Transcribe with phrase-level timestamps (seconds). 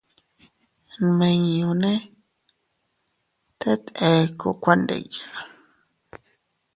[1.03, 1.93] Nmiñune
[3.59, 5.25] teet ekku kuandiya.